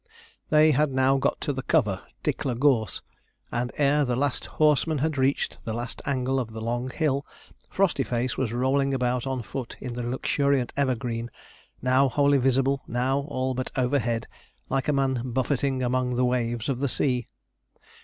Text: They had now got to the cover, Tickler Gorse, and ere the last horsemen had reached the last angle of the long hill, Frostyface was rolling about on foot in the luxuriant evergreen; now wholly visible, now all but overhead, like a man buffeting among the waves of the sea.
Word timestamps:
They 0.49 0.71
had 0.71 0.91
now 0.91 1.17
got 1.19 1.39
to 1.41 1.53
the 1.53 1.61
cover, 1.61 2.01
Tickler 2.23 2.55
Gorse, 2.55 3.03
and 3.51 3.71
ere 3.77 4.03
the 4.03 4.15
last 4.15 4.47
horsemen 4.57 4.97
had 4.97 5.15
reached 5.15 5.59
the 5.63 5.73
last 5.73 6.01
angle 6.07 6.39
of 6.39 6.51
the 6.53 6.59
long 6.59 6.89
hill, 6.89 7.23
Frostyface 7.69 8.35
was 8.35 8.51
rolling 8.51 8.95
about 8.95 9.27
on 9.27 9.43
foot 9.43 9.77
in 9.79 9.93
the 9.93 10.01
luxuriant 10.01 10.73
evergreen; 10.75 11.29
now 11.83 12.09
wholly 12.09 12.39
visible, 12.39 12.81
now 12.87 13.19
all 13.29 13.53
but 13.53 13.69
overhead, 13.77 14.27
like 14.69 14.87
a 14.87 14.93
man 14.93 15.21
buffeting 15.23 15.83
among 15.83 16.15
the 16.15 16.25
waves 16.25 16.67
of 16.67 16.79
the 16.79 16.87
sea. 16.89 17.27